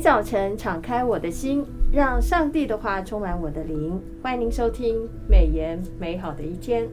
[0.00, 1.62] 早晨，敞开我的心，
[1.92, 4.00] 让上帝的话充满我的灵。
[4.22, 6.88] 欢迎您收听美言美好的一天。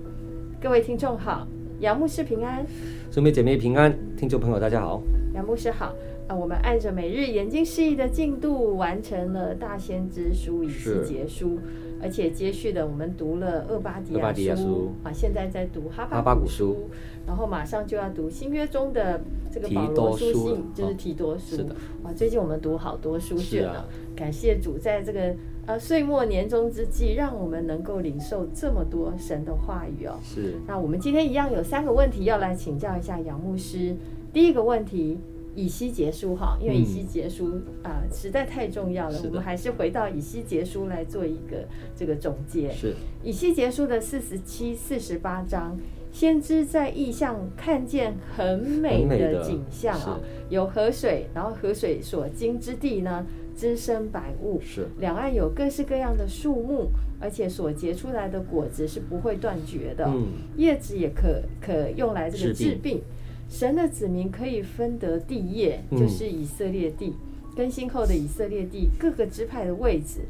[0.61, 1.47] 各位听众好，
[1.79, 2.65] 杨牧师平安，
[3.09, 5.01] 兄妹姐妹平安，听众朋友大家好，
[5.33, 5.93] 杨牧师好。
[6.27, 11.59] 啊，我们按着每日研经释义的进度，完成了大先知书以及结书。
[11.99, 16.89] 而且接续的，我们读了厄巴迪亚书啊，现在在读哈巴古书，
[17.25, 19.19] 然后马上就要读新约中的
[19.51, 21.57] 这个保罗书信，就是提多书。
[22.03, 25.33] 哇，最近我们读好多书卷了，感谢主，在这个
[25.65, 30.19] 呃岁末年终之际，让我们能够领受这么多神的话语哦。
[30.21, 30.53] 是。
[30.67, 33.95] 那我们今天一样有三个问题要来请教一下杨牧师。
[34.31, 35.17] 第一个问题。
[35.57, 42.71] 以西结书哈，因为以西结书啊、实在太重要了，我们还是回到以西结书来做一个这个总结。
[42.71, 42.93] 是。
[43.23, 45.75] 以西结书的四十七、四十八章，
[46.11, 54.87] 先知在异象看见很美的景象啊，有河水，然后河水所经之地呢，滋生百物，是。
[54.99, 63.01] 两岸有各式各样的树木，而且所结出来的果子是不会断绝的，嗯、叶子也可可用来这个治病。
[63.49, 67.13] 神的子民可以分得地业，就是以色列地，
[67.55, 70.21] 更新后的以色列地各个支派的位置，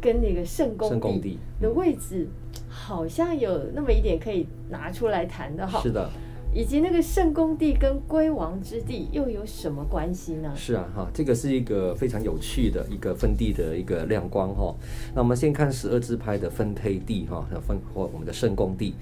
[0.00, 2.28] 跟那个圣宫地的位置，
[2.68, 5.80] 好像有那么一点可以拿出来谈的哈。
[5.82, 6.10] 是的。
[6.56, 10.50] 以及那个圣宫地跟归王之地又有什么关系呢？
[10.56, 14.74] 是啊，哈，这个是一个非常有趣的一个分地的一个亮光哈。
[15.14, 18.94] 那我们先看十二支派的分配地哈，那分或我们的圣宫地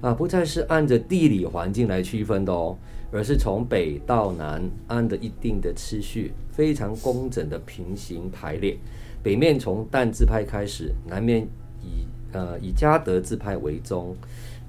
[0.00, 2.78] 啊，不再是按着地理环境来区分的哦，
[3.12, 8.74] 而是从北到南按着一定的次序，非常工整的平行排列。
[9.22, 11.46] 北面从但支派开始，南面
[11.82, 14.16] 以呃以迦得支派为中。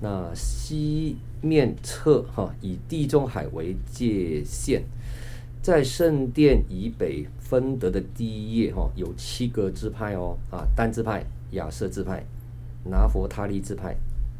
[0.02, 4.82] 那西面侧哈，以地中海为界限，
[5.62, 12.24] 在圣殿以北分得的第一页哈，有七个支派哦啊，单支派、亚瑟支派、
[12.86, 13.94] 拿佛他利支派、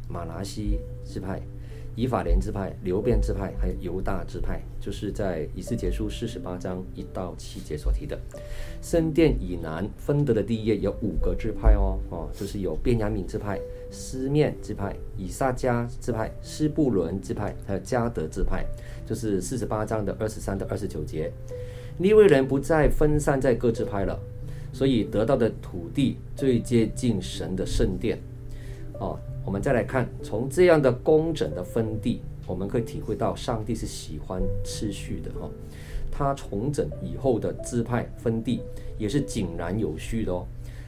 [0.08, 1.40] 马拿西支派。
[1.96, 8.18] 以法莲支派、流便支派，还有犹大支派，就是在以西结书四十八章一到七节所提的。
[8.82, 13.60] 圣殿以南分得的第一页有五个支派哦，哦，就是有便雅悯支派、
[13.90, 18.66] 斯面支派、以萨迦支派、斯布伦支派，还有加得支派，
[19.06, 21.30] 就是四十八章的二十三到二十九节。
[21.98, 24.18] 利未人不再分散在各支派了，
[24.72, 28.18] 所以得到的土地最接近神的圣殿，
[28.98, 29.16] 哦。
[29.44, 35.48] 我们再来看，从这样的工整的分地，我们可以体会到上帝是喜欢次序的哈。
[36.10, 38.62] 他重整以后的支派分地
[38.96, 40.46] 也是井然有序的哦。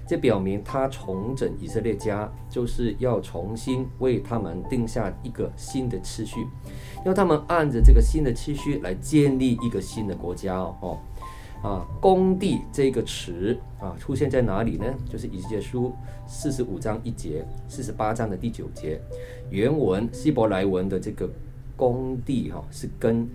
[0.09, 6.47] 这表明他重整以色列家，就是要重新为他们定下一个新的次序，
[7.05, 10.99] 要他们按着这个新的次序来建立一个新的国家哦。
[11.66, 14.84] 啊，工地这个词啊，出现在哪里呢？
[15.10, 15.93] 就是以西结书
[16.28, 19.00] 四十五章一节，四十八章的第九节。
[19.50, 21.28] 原文希伯来文的这个
[21.77, 23.28] 工地哈、啊，是跟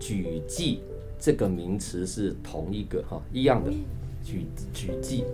[0.00, 0.80] 举祭
[1.20, 3.70] 这个名词是同一个哈、啊，一样的。
[4.24, 5.24] 举举祭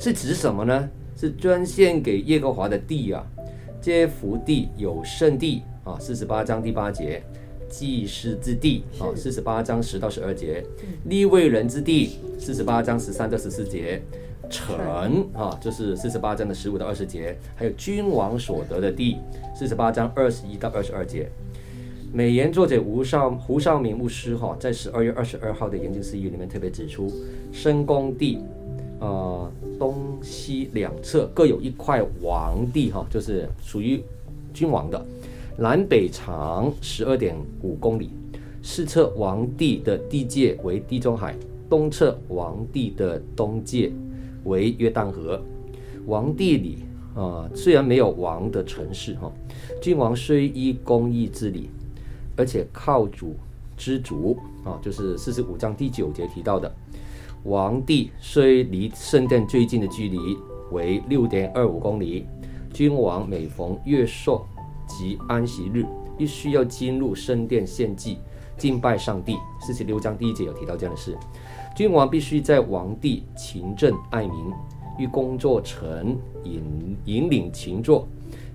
[0.00, 0.90] 是指什么呢？
[1.16, 3.24] 是专献给耶和华的地啊。
[3.80, 7.22] 这幅地有圣地啊，四十八章第八节。
[7.68, 10.62] 祭司之地啊，四十八章十到十二节；
[11.04, 14.00] 立位人之地，四十八章十三到十四节；
[14.48, 19.18] 城啊，就是四十八章的十五到二十节；还有君王所得的地，
[19.54, 21.28] 四十八章二十一到二十二节。
[22.12, 27.12] 美言作者吴少胡少明牧师哈，在十二月二十二号的研究释义里面特别指出，
[27.50, 28.38] 深宫地
[29.00, 34.00] 呃东西两侧各有一块王地哈，就是属于
[34.52, 35.04] 君王的。
[35.56, 38.10] 南北长十二点五公里，
[38.60, 41.36] 四侧王地的地界为地中海，
[41.70, 43.92] 东侧王地的东界
[44.44, 45.40] 为约旦河。
[46.06, 46.78] 王地里
[47.14, 49.32] 啊、虽然没有王的城市哈，
[49.80, 51.70] 君王虽依公义治理，
[52.36, 53.36] 而且靠主
[53.76, 56.74] 知足啊，就是四十五章第九节提到的，
[57.44, 60.18] 王地虽离圣殿最近的距离
[60.72, 62.26] 为六点二五公里，
[62.72, 64.44] 君王每逢月朔。
[64.86, 65.84] 及安息日，
[66.16, 68.18] 必须要进入圣殿献祭、
[68.56, 69.36] 敬拜上帝。
[69.60, 71.16] 四十六章第一节有提到这样的事。
[71.76, 74.52] 君王必须在王地勤政爱民，
[74.98, 78.06] 欲工作臣引引领勤作，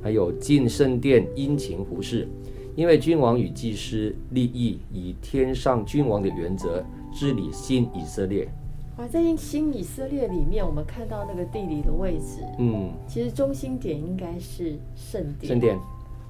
[0.02, 2.28] 还有进圣殿殷勤服侍。
[2.76, 6.82] 因为君王与祭司立意以天上君王的原则
[7.12, 8.48] 治理新以色列。
[8.96, 15.52] 啊，在新以色列里面，我们看到那个地理的位置，嗯，其实中心点应该是圣殿。
[15.52, 15.78] 圣殿。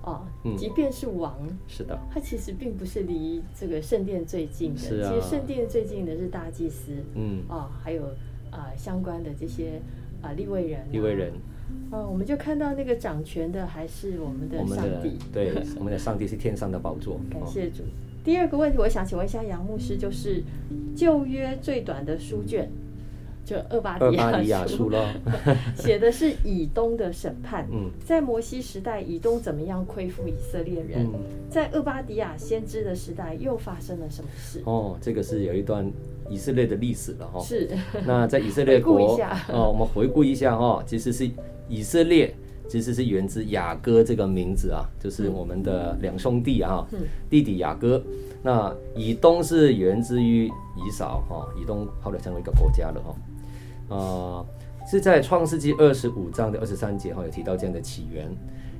[0.04, 0.22] 哦，
[0.58, 1.36] 即便是王，
[1.68, 4.80] 是的，他其实并不是离这个圣殿最近的。
[4.80, 8.04] 是啊，其实圣殿最近的是大祭司，嗯，啊，还有
[8.50, 9.82] 啊相关的这些
[10.22, 11.34] 啊立位人，立位人。
[11.92, 17.20] 哦，我们就看到那个掌权的还是我们的上帝，对，我们的上帝是天上的宝座。
[17.30, 17.84] 感谢主。
[18.24, 20.42] 第二个问题，我想请问一下杨牧师，就是
[20.96, 22.70] 旧约最短的书卷。
[23.50, 24.16] 就厄巴底
[24.48, 25.12] 亚书了，
[25.76, 27.68] 写的是以东的审判。
[27.72, 31.08] 嗯，在摩西时代，以东怎么样亏负以色列人？
[31.08, 31.20] 嗯、
[31.50, 34.62] 在厄巴迪亚先知的时代，又发生了什么事？
[34.66, 35.92] 哦，这个是有一段
[36.30, 37.40] 以色列的历史了哈。
[37.40, 37.68] 是。
[38.06, 39.20] 那在以色列国，
[39.52, 41.28] 哦，我们回顾一下哈，其实是
[41.68, 42.32] 以色列，
[42.68, 48.00] 其实是源自雅各这个名字啊，就是我们的两兄弟啊，嗯、弟弟雅各。
[48.44, 53.16] 那以东是源自于以扫哈，以东后来成为一个国家了哈。
[53.90, 54.46] 啊、
[54.90, 58.30] 是在创世纪二十五章的二十三节哈，有提到这样的起源。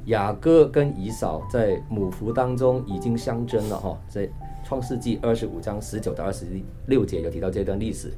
[0.06, 4.28] 雅各跟以扫在母腹当中已经相争了哈，在
[4.64, 6.46] 创世纪二十五章十九到二十
[6.88, 8.12] 六节有提到这段历史。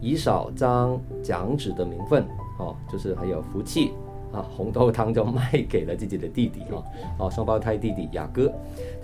[0.00, 2.24] 以扫将长子的名分
[2.58, 3.92] 哦，就是还有福气
[4.32, 6.82] 啊，红豆汤就卖给了自己的弟弟哈，
[7.18, 8.50] 哦，双胞胎弟弟雅各，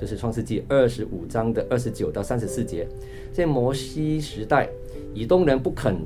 [0.00, 2.88] 就是创世纪二十五章的二十九到三十四节。
[3.32, 4.68] 在摩西时代，
[5.14, 5.96] 以东人不肯。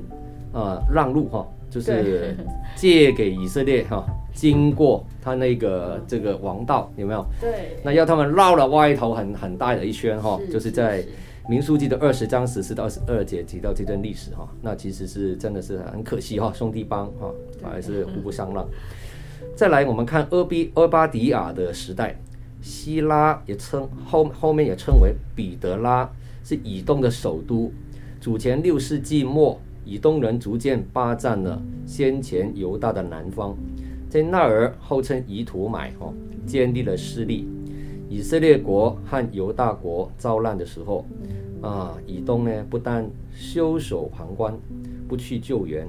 [0.53, 2.35] 啊、呃，让路哈，就是
[2.75, 7.25] 借给以色列哈，经过他那个这个王道有没有？
[7.39, 7.77] 对。
[7.83, 11.03] 那要他们绕了外头很很大的一圈哈，就是在
[11.49, 14.47] 民书记的二十章十四到二十二节提到这段历史哈。
[14.61, 17.31] 那其实是真的是很可惜哈，兄弟帮哈
[17.63, 18.67] 还是互不相让。
[19.55, 22.15] 再来，我们看厄比厄巴迪亚的时代，
[22.61, 26.09] 希拉也称后后面也称为彼得拉，
[26.43, 27.71] 是以东的首都，
[28.19, 29.59] 主前六世纪末。
[29.83, 33.55] 以东人逐渐霸占了先前犹大的南方，
[34.09, 36.13] 在那儿号称以土买哦，
[36.45, 37.47] 建立了势力。
[38.09, 41.05] 以色列国和犹大国遭难的时候，
[41.61, 44.53] 啊，以东呢不但袖手旁观，
[45.07, 45.87] 不去救援，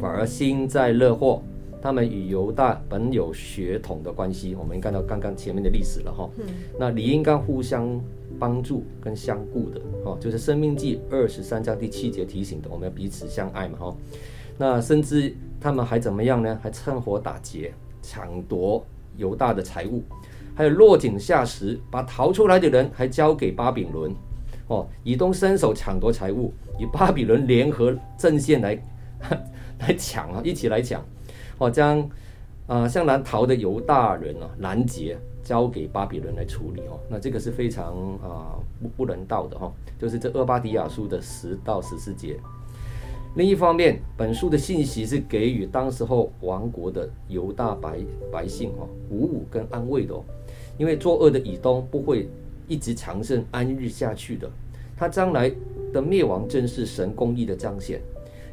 [0.00, 1.42] 反而幸灾乐祸。
[1.82, 6.30] 他们与犹大本有血统的关系，我们看到刚刚前面的历史了哈。
[6.78, 8.00] 那理应该互相。
[8.44, 13.96] 帮助跟相顾的哦，就是《生命记》二十三章第七节提醒的，我们要彼此相爱嘛哈。
[14.58, 16.60] 那甚至他们还怎么样呢？
[16.62, 18.84] 还趁火打劫，抢夺
[19.16, 20.02] 犹大的财物，
[20.54, 24.14] 还有落井下石，把逃出来的人还交给巴比伦
[24.66, 24.86] 哦。
[25.02, 28.78] 以东伸手抢夺财物，与巴比伦联合阵线来
[29.80, 31.02] 来抢啊，一起来抢
[31.56, 32.06] 哦，将
[32.66, 35.16] 啊、向南逃的犹大人啊拦截。
[35.44, 37.92] 交给巴比伦来处理哦，那这个是非常
[38.22, 42.40] 啊不不人道的哈，就是这厄巴迪亚书的十到十四节。
[43.36, 47.98] 另一方面，本书的信息是给予当时候亡国的犹大百
[48.32, 50.24] 百姓哈鼓舞跟安慰的哦，
[50.78, 52.28] 因为作恶的以东不会
[52.66, 54.48] 一直强盛安逸下去的，
[54.96, 55.52] 他将来
[55.92, 58.00] 的灭亡正是神公义的彰显，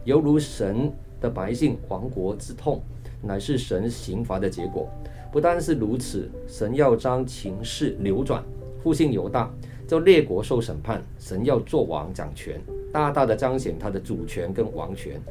[0.03, 0.91] 犹如神
[1.21, 2.81] 的百姓亡国之痛，
[3.21, 4.89] 乃是神刑罚的结果。
[5.31, 8.43] 不单是如此，神要将情势扭转，
[8.83, 9.49] 复兴犹大，
[9.87, 11.01] 叫列国受审判。
[11.17, 12.59] 神要做王掌权，
[12.91, 15.21] 大大的彰显他的主权跟王权。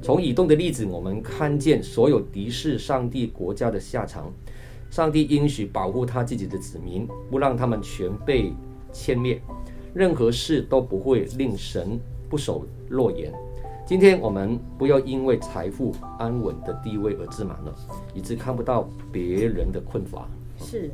[0.00, 4.32] 从以动的例子，我们看见所有敌视上帝国家的下场。
[4.90, 8.52] 上帝应许保护他自己的子民，不让他们全被
[8.92, 9.40] 歼灭。
[9.94, 13.32] 任何事都不会令神不守诺言。
[13.92, 17.74] 今天我们不要因为财富安稳的地位而自满了，
[18.14, 20.26] 以致看不到别人的困乏。
[20.56, 20.90] 是，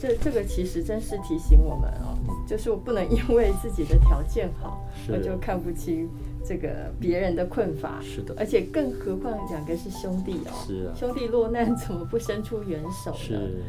[0.00, 6.08] 这这个其实真是提醒我们哦，就是我不能因为自己的条件好，我就看不清
[6.44, 8.00] 这个别人的困乏。
[8.02, 13.16] 是的，而且更何况两个是兄弟哦，是啊，兄弟落难怎么不伸出援手呢？
[13.16, 13.62] 是。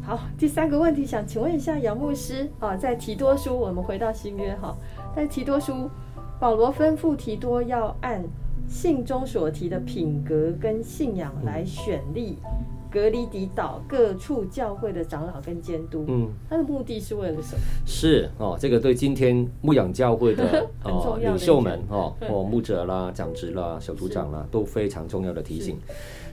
[0.00, 4.74] 好，第三个问题想请问一下杨牧师啊，在提多书，我们回到新约哈，
[5.14, 5.90] 在提多书。
[6.42, 8.20] 保罗吩咐提多要按
[8.66, 12.36] 信中所提的品格跟信仰来选立
[12.90, 16.04] 格里底岛各处教会的长老跟监督。
[16.08, 17.62] 嗯，他的目的是为了什么？
[17.86, 25.78] 是哦，这个对今天牧养教会的 哦领袖们哦，或牧者啦、长职啦、小组长啦，都非常重要的提醒。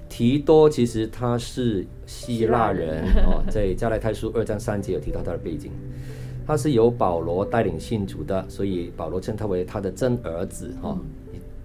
[0.09, 5.71] 提多其实他是希腊人哦，在加拉太书二章三节有提到他的背景。
[6.49, 10.97] 他是由保罗带领信主的，所以保罗称他为他的真儿子哈。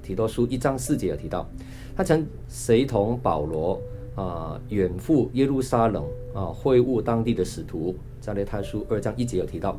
[0.03, 1.49] 提多书一章四节有提到，
[1.97, 3.81] 他曾随同保罗
[4.15, 7.97] 啊远赴耶路撒冷啊会晤当地的使徒。
[8.21, 9.75] 加列太书二章一节有提到，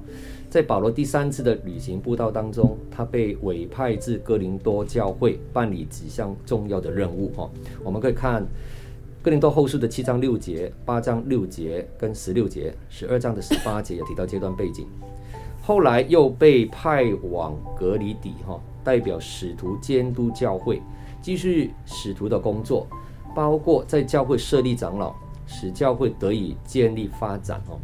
[0.50, 7.48] 在保罗第三次的旅行布道当中，他被委派至哥林多教会办理几项重要的任务哈。
[7.84, 8.44] 我们可以看
[9.26, 14.86] 哥林多后书的七章六节、八章六节跟十六节、十二章的十八节也提到这段背景。
[15.64, 20.80] 后来又被派往革哩底，哈，代表使徒监督教会，
[21.24, 22.86] 继续使徒的工作，
[23.36, 25.16] 包括在教会设立长老，
[25.48, 27.80] 使教会得以建立发展，哦。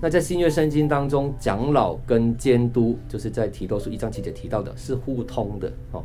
[0.00, 6.02] 那在新约圣经当中，长老跟监督，就是在提多书一章七节提到的，是互通的，哈，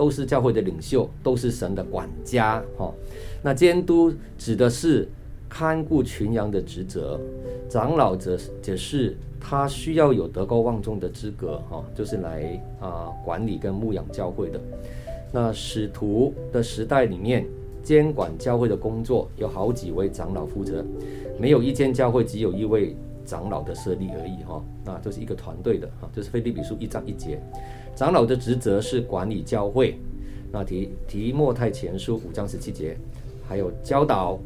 [0.00, 2.90] 都是教会的领袖，都是神的管家，哈。
[3.42, 5.06] 那监督指的是
[5.46, 7.20] 看顾群羊的职责，
[7.68, 14.58] 长老则则是他需要有德高望重的资格，哈，就是来啊管理跟牧养教会的。
[15.30, 17.46] 那使徒的时代里面，
[17.82, 20.82] 监管教会的工作有好几位长老负责，
[21.38, 22.96] 没有一间教会只有一位
[23.30, 27.40] 长老的设立而已，哈，那这是一个团队的，哈，这是腓立比书一章一节，
[27.94, 29.98] 长老的职责是管理教会。
[30.50, 32.96] 那提提莫太前书五章十七节。
[33.48, 34.38] 还有教导、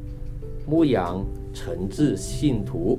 [0.66, 1.22] 牧养、
[1.52, 2.98] 惩治信徒，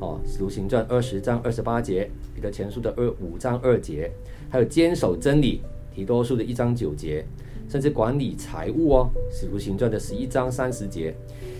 [0.00, 4.10] 哦，《使徒行传》二十章二十八节，《彼得前书》的二五章二节，
[4.48, 5.60] 还有坚守真理，
[5.94, 7.22] 《提多书》的一章九节，
[7.68, 11.14] 甚至管理财务哦，《使徒行传》的十一章三十节。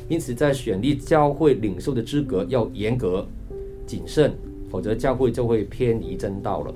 [0.09, 3.27] 因此，在选立教会领袖的资格要严格、
[3.93, 4.33] 谨慎，
[4.71, 6.75] 否则教会就会偏离正道了。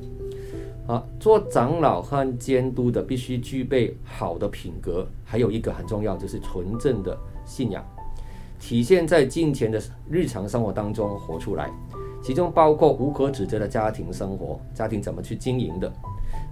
[0.87, 7.83] 啊，做长老和监督的必须具备好的品格，还有一个很重要，就是纯正的信仰，
[8.61, 11.71] 体现在金钱的日常生活当中活出来，
[12.23, 15.91] 其中包括无可指责的家庭生活，家庭怎么去经营的。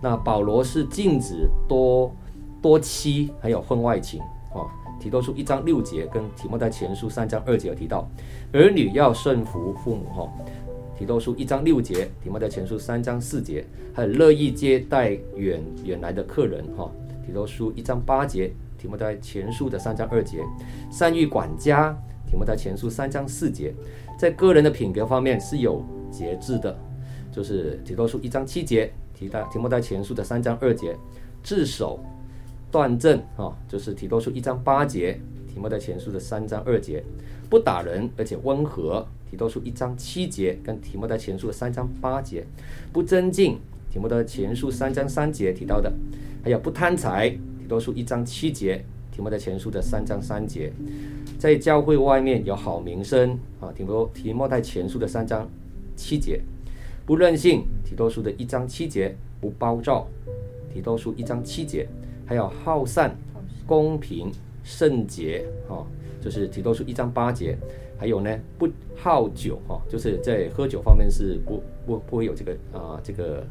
[0.01, 2.11] 那保罗是禁止多
[2.63, 4.19] 多妻，还有婚外情
[4.55, 4.65] 啊。
[5.01, 8.09] 提多书一章六节跟提摩太前书三章二节有提到，
[8.53, 10.33] 儿女要顺服父母哈。
[10.97, 16.91] 提多书一章六节，提摩太前书三章四节，很乐意接待远远来的客人哈。
[17.27, 20.43] 提多书一章八节，提摩太前书的三章二节，
[20.91, 21.97] 善于管家。
[22.27, 23.73] 提摩太前书三章四节，
[24.19, 26.77] 在个人的品格方面是有节制的，
[27.31, 30.97] 就是提多书一章七节，提到提摩太前书的三章二节，
[31.43, 32.03] 自守
[32.75, 35.17] 断正啊，就是提多书一章八节，
[35.47, 37.05] 提摩太前书的三章二节，
[37.49, 39.07] 不打人而且温和。
[39.31, 42.45] 提多书一章七节跟提摩太前书的三章八节，
[42.93, 45.93] 不争竞，提摩太前书三章三节提到的，
[46.43, 50.73] 还有不贪财，提多书一章七节，提摩太前书的三章三节，
[51.39, 55.49] 在教会外面有好名声啊，提摩提摩太前书的三章
[55.95, 56.41] 七节，
[57.07, 60.09] 不任性，提多书的一章七节，不暴躁，
[60.73, 61.89] 提多书一章七节，
[62.27, 63.17] 还有好善、
[63.67, 64.31] 公平、
[64.63, 65.87] 圣洁，哈，
[66.21, 67.57] 就是提多书一章八节。
[67.97, 73.47] 还有呢，不好酒哈，就是在喝酒方面是不不不会有这个啊、这个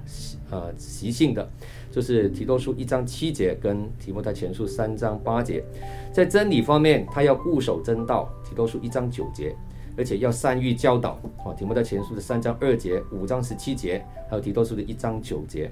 [0.51, 1.49] 呃习性的，
[1.89, 5.63] 就是提多书一章七节跟提摩太前书三章八节，
[6.11, 9.55] 在真理方面他要固守真道，提多书一章九节，
[9.97, 15.71] 而且要善于教导哦，提摩太前书的三章二节、五章十七节，还有提多书的一章九节，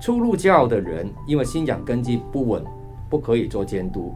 [0.00, 2.64] 初入教的人因为信仰根基不稳，
[3.08, 4.14] 不可以做监督。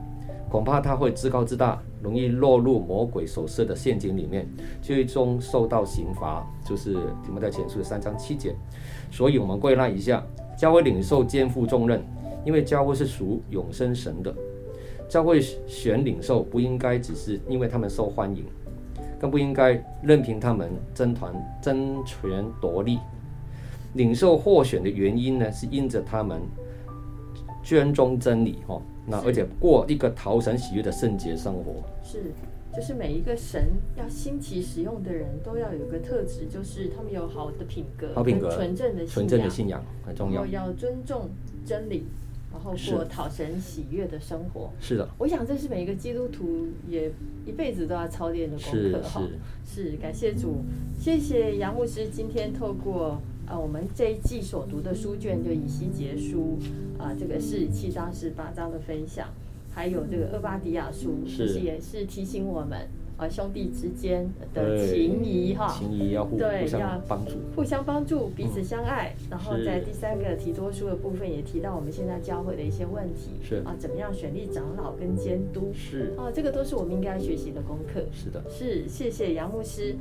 [0.51, 4.49] 恐怕他会自高自大，容易落入魔鬼所设的陷阱里面，
[4.81, 6.47] 最终受到刑罚。
[6.65, 6.95] 就是
[7.25, 8.55] 提摩太前书的三章七节。
[9.11, 10.25] 所以，我们归纳一下，
[10.57, 12.05] 教会领袖肩负重任，
[12.45, 14.33] 因为教会是属永生神的。
[15.09, 18.45] 教会选领袖不应该只是因为他们受欢迎，
[19.19, 22.99] 更不应该任凭他们争团争权夺利。
[23.95, 26.41] 领受获选的原因呢，是因着他们
[27.63, 28.81] 尊忠真理，哈。
[29.07, 32.33] 那而且过一个逃神喜悦的圣洁生活，是，
[32.75, 41.29] 就是每一个神要兴起使用的人都要有个特质，就是他们有好的品格，好品格，纯正的纯正的信仰很重要，要尊重
[41.67, 42.07] 真理，
[42.55, 44.71] 然后过讨神喜悦的生活。
[44.81, 47.11] 是的，我想这是每一个基督徒也
[47.45, 49.21] 一辈子都要操练的功课哈。
[49.67, 50.63] 是，是，感谢主，
[50.99, 53.21] 谢谢杨牧师今天透过。
[53.47, 56.59] 啊，我们这一季所读的书卷就以西结书
[56.99, 59.29] 啊，这个是七章十八章的分享，
[59.71, 69.15] 还有这个厄巴迪亚书，其实也是提醒我们啊，兄弟之间的情谊哈，情谊要互对互相帮助，互相帮助，彼此相爱。
[69.21, 73.63] 嗯、然后在第三个提多书的部分也提到我们现在教会的一些问题，是。
[73.65, 76.13] 啊，怎么样选立长老跟监督，是。
[76.17, 78.05] 啊，这个都是我们应该学习的功课。
[78.13, 79.95] 是的，是谢谢杨牧师，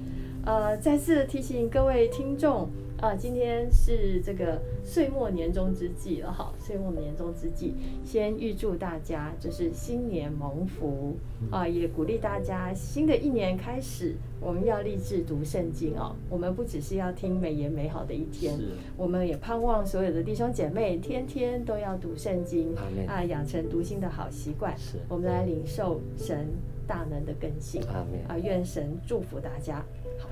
[0.45, 2.69] 呃，再次提醒各位听众。
[3.03, 7.73] 啊，今天是这个岁末年终之际了哈，岁末年终之际，
[8.05, 11.17] 先预祝大家就是新年蒙福
[11.51, 16.15] 啊，也鼓励大家新的一年开始，我们要立志读圣经哦。
[16.29, 18.57] 我们不只是要听美言美好的一天，
[18.95, 22.73] 我们也盼望所有的弟兄姐妹天天都要读圣经
[23.05, 24.73] 啊，养成读经的好习惯。
[25.09, 26.47] 我们来领受神
[26.87, 27.81] 大能的更新。
[27.83, 29.83] 啊，愿神祝福大家。
[30.19, 30.29] 好，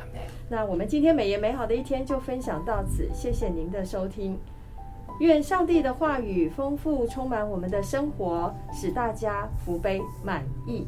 [0.49, 4.37] 那我们今天美言美好的一天就分享到此，谢谢您的收听。
[5.19, 10.87] 愿上帝的话语丰富充满我们的生活，使大家福杯满溢。